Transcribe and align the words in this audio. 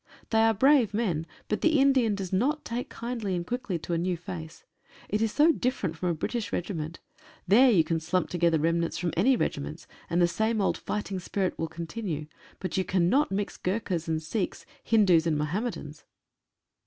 They 0.31 0.39
are 0.41 0.53
brave 0.55 0.95
men, 0.95 1.27
but 1.47 1.61
the 1.61 1.77
Indian 1.79 2.15
does 2.15 2.33
not 2.33 2.65
take 2.65 2.89
kindly 2.89 3.35
and 3.35 3.45
quickly 3.45 3.77
to 3.77 3.93
a 3.93 3.99
new 3.99 4.17
face. 4.17 4.63
It 5.09 5.21
is 5.21 5.31
so 5.31 5.51
different 5.51 5.95
from 5.95 6.09
a 6.09 6.15
British 6.15 6.51
regiment. 6.51 6.99
There 7.47 7.69
you 7.69 7.83
can 7.83 7.99
slump 7.99 8.27
together 8.27 8.57
remnants 8.57 8.97
from 8.97 9.13
any 9.15 9.35
regiments, 9.35 9.85
and 10.09 10.19
the 10.19 10.27
same 10.27 10.59
old 10.59 10.79
fighting 10.79 11.19
spirit 11.19 11.53
will 11.59 11.67
continue. 11.67 12.25
But 12.59 12.77
you 12.77 12.83
cannot 12.83 13.31
mix 13.31 13.57
Gurkhas 13.57 14.07
and 14.07 14.23
Sikhs, 14.23 14.65
Hindoos, 14.85 15.27
and 15.27 15.37
Mohammedans. 15.37 16.03